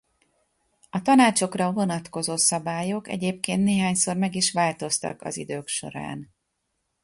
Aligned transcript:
A 0.89 1.01
tanácsokra 1.01 1.71
vonatkozó 1.71 2.35
szabályok 2.37 3.07
egyébként 3.07 3.63
néhányszor 3.63 4.17
meg 4.17 4.35
is 4.35 4.51
változtak 4.51 5.21
az 5.21 5.37
idők 5.37 5.67
során. 5.67 6.33